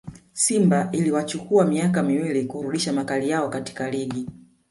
simba 0.33 0.89
iliwachukua 0.91 1.65
miaka 1.65 2.03
miwili 2.03 2.45
kurudisha 2.45 2.93
makali 2.93 3.29
yao 3.29 3.49
katika 3.49 3.89
ligi 3.91 4.27